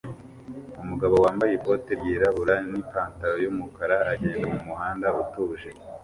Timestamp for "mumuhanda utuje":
4.53-5.69